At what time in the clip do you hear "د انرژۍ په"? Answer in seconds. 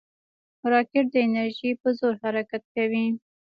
1.13-1.89